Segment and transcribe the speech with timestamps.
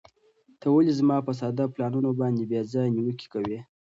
[0.59, 3.59] ته ولې زما په ساده پلانونو باندې بې ځایه نیوکې کوې؟